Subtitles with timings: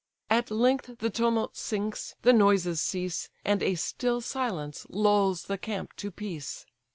[0.31, 5.95] At length the tumult sinks, the noises cease, And a still silence lulls the camp
[5.97, 6.65] to peace.